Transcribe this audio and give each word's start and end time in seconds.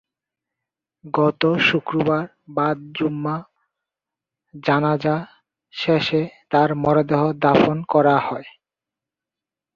গতকাল 1.13 1.55
শুক্রবার 1.67 2.23
বাদ 2.55 2.77
জুমা 2.95 3.37
জানাজা 4.53 5.15
শেষে 5.73 6.21
তাঁর 6.51 6.69
মরদেহ 6.83 7.21
দাফন 7.43 7.77
করা 7.91 8.17
হয়। 8.19 8.47